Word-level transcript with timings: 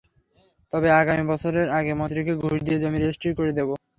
তবে 0.73 0.87
আগামী 1.01 1.23
বছরের 1.31 1.67
আগে 1.77 1.91
মন্ত্রীকে 1.93 2.33
ঘুষ 2.41 2.57
দিয়ে 2.65 2.81
জমি 2.81 2.97
রেজিস্ট্রি 2.97 3.29
করে 3.37 3.51
দেব। 3.57 3.69